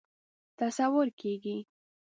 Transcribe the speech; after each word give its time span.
تصور 0.59 1.07
کېږي. 1.19 1.57